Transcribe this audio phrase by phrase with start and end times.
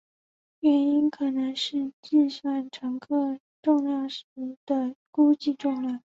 [0.61, 6.01] 原因可能是计算乘客重量时用的是估计重量。